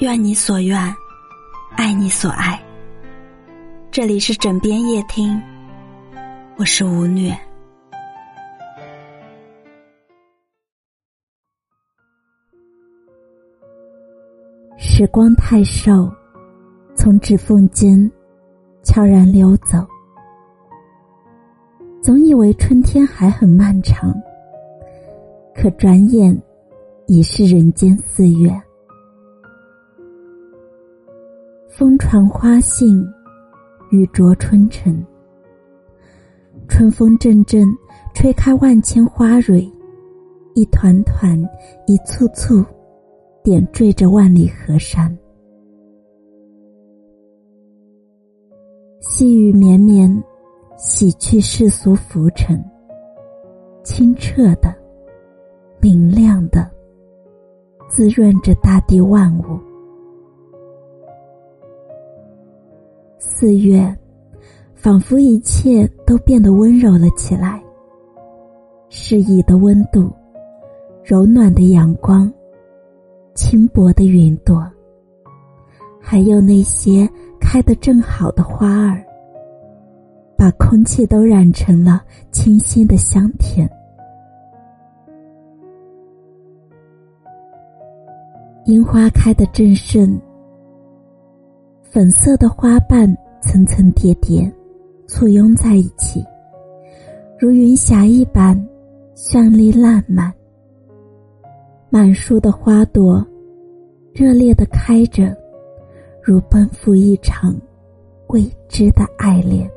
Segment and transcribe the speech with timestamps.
[0.00, 0.78] 愿你所愿，
[1.76, 2.58] 爱你所爱。
[3.90, 5.38] 这里是枕边夜听，
[6.56, 7.38] 我是吴虐。
[14.78, 16.10] 时光太瘦，
[16.94, 18.10] 从指缝间
[18.82, 19.86] 悄然溜走。
[22.00, 24.14] 总以为春天还很漫长，
[25.54, 26.34] 可转眼
[27.06, 28.50] 已是人间四月。
[31.70, 33.00] 风传花信，
[33.90, 35.06] 雨着春尘。
[36.68, 37.64] 春风阵阵，
[38.12, 39.70] 吹开万千花蕊，
[40.54, 41.40] 一团团，
[41.86, 42.64] 一簇簇，
[43.44, 45.16] 点缀着万里河山。
[48.98, 50.10] 细雨绵绵，
[50.76, 52.62] 洗去世俗浮尘。
[53.84, 54.74] 清澈的，
[55.80, 56.68] 明亮的，
[57.88, 59.69] 滋润着大地万物。
[63.40, 63.96] 四月，
[64.74, 67.58] 仿佛一切都变得温柔了起来。
[68.90, 70.12] 适宜的温度，
[71.02, 72.30] 柔暖的阳光，
[73.34, 74.62] 轻薄的云朵，
[75.98, 77.08] 还有那些
[77.40, 79.02] 开得正好的花儿，
[80.36, 83.66] 把空气都染成了清新的香甜。
[88.66, 90.20] 樱花开得正盛，
[91.80, 93.10] 粉色的花瓣。
[93.50, 94.48] 层层叠叠，
[95.08, 96.24] 簇拥在一起，
[97.36, 98.56] 如云霞一般
[99.16, 100.32] 绚丽烂漫。
[101.88, 103.26] 满树的花朵，
[104.14, 105.36] 热烈的开着，
[106.22, 107.52] 如奔赴一场
[108.28, 109.68] 未知的爱恋。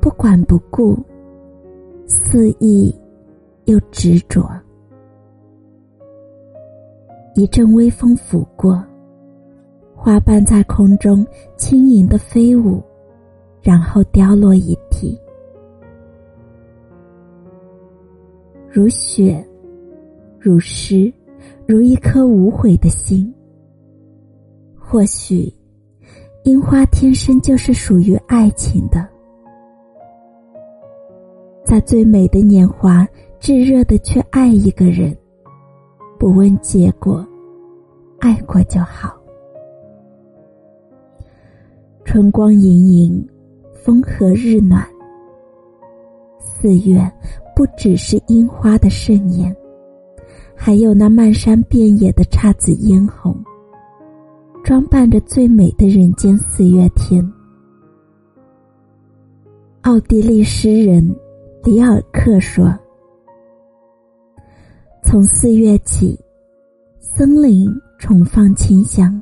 [0.00, 0.98] 不管不顾，
[2.04, 2.92] 肆意
[3.66, 4.50] 又执着。
[7.36, 8.84] 一阵微风拂过。
[10.02, 11.26] 花瓣在空中
[11.58, 12.82] 轻盈的飞舞，
[13.60, 15.20] 然后凋落一地，
[18.70, 19.46] 如雪，
[20.38, 21.12] 如诗，
[21.66, 23.30] 如一颗无悔的心。
[24.78, 25.54] 或许，
[26.44, 29.06] 樱花天生就是属于爱情的，
[31.62, 33.06] 在最美的年华，
[33.38, 35.14] 炙热的去爱一个人，
[36.18, 37.22] 不问结果，
[38.18, 39.19] 爱过就好。
[42.12, 43.28] 春光盈盈，
[43.72, 44.84] 风和日暖。
[46.40, 47.00] 四月
[47.54, 49.56] 不只是樱花的盛宴，
[50.56, 53.32] 还有那漫山遍野的姹紫嫣红，
[54.64, 57.24] 装扮着最美的人间四月天。
[59.82, 61.14] 奥地利诗人
[61.62, 62.76] 里尔克说
[65.04, 66.18] ：“从四月起，
[66.98, 67.70] 森林
[68.00, 69.16] 重放清香。”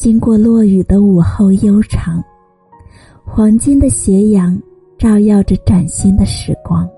[0.00, 2.24] 经过落雨的午后悠长，
[3.22, 4.58] 黄金的斜阳
[4.96, 6.88] 照耀着崭新的时光。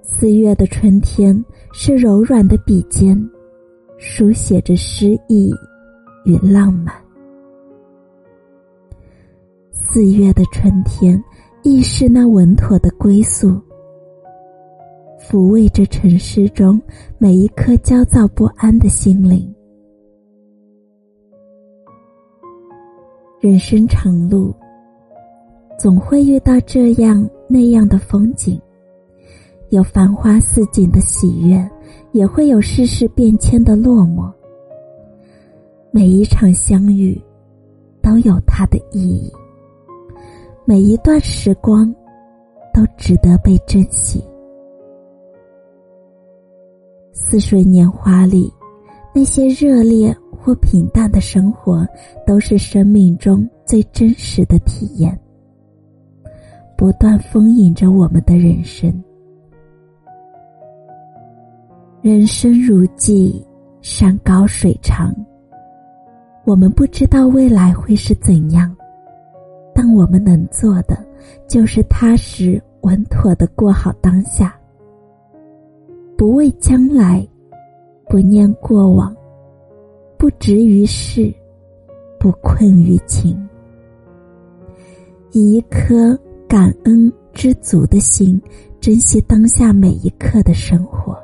[0.00, 3.14] 四月的春天是柔软的笔尖，
[3.98, 5.52] 书写着诗意
[6.24, 6.94] 与浪漫。
[9.70, 11.22] 四月的春天
[11.62, 13.60] 亦是那稳妥的归宿，
[15.20, 16.80] 抚慰着城市中
[17.18, 19.54] 每一颗焦躁不安的心灵。
[23.40, 24.54] 人生长路，
[25.78, 28.60] 总会遇到这样那样的风景，
[29.70, 31.70] 有繁花似锦的喜悦，
[32.12, 34.30] 也会有世事变迁的落寞。
[35.90, 37.18] 每一场相遇，
[38.02, 39.32] 都有它的意义。
[40.66, 41.90] 每一段时光，
[42.74, 44.22] 都值得被珍惜。
[47.10, 48.52] 似水年华里，
[49.14, 50.14] 那些热烈。
[50.42, 51.86] 或平淡的生活，
[52.26, 55.18] 都是生命中最真实的体验，
[56.76, 58.92] 不断丰盈着我们的人生。
[62.00, 63.46] 人生如寄，
[63.82, 65.14] 山高水长。
[66.46, 68.74] 我们不知道未来会是怎样，
[69.74, 70.96] 但我们能做的，
[71.46, 74.58] 就是踏实稳妥的过好当下，
[76.16, 77.24] 不畏将来，
[78.08, 79.14] 不念过往。
[80.20, 81.32] 不执于事，
[82.18, 83.34] 不困于情，
[85.32, 86.14] 以一颗
[86.46, 88.38] 感恩知足的心，
[88.82, 91.18] 珍惜当下每一刻的生活。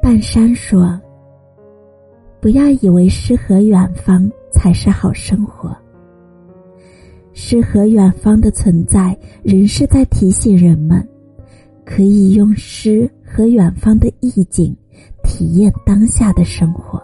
[0.00, 0.96] 半山说
[2.40, 5.76] ：“不要以为诗和远方才是好生活。
[7.32, 11.04] 诗和远方的存在，仍是在提醒人们。”
[11.84, 14.76] 可以用诗和远方的意境
[15.24, 17.02] 体验当下的生活。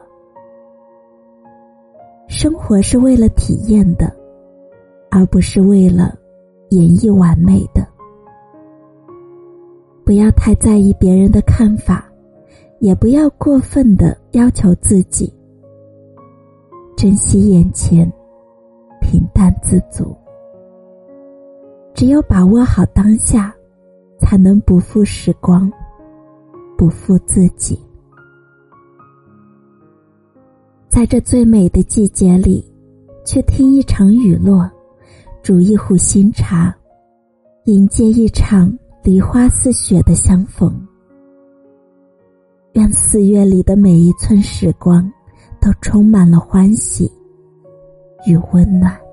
[2.28, 4.14] 生活是为了体验的，
[5.10, 6.14] 而不是为了
[6.69, 7.82] 演绎完美的。
[10.04, 12.06] 不要太在意别人的看法，
[12.80, 15.32] 也不要过分的要求自己。
[16.94, 18.10] 珍惜眼前，
[19.00, 20.14] 平淡自足。
[21.94, 23.54] 只有把握好当下，
[24.20, 25.72] 才能不负时光，
[26.78, 27.76] 不负自己。
[30.88, 32.64] 在这最美的季节里，
[33.26, 34.70] 去听一场雨落，
[35.42, 36.72] 煮一壶新茶，
[37.64, 38.72] 迎接一场
[39.02, 40.72] 梨花似雪的相逢。
[42.75, 45.02] 愿四月里的每一寸时光，
[45.60, 47.10] 都充满了欢喜
[48.25, 49.07] 与温暖。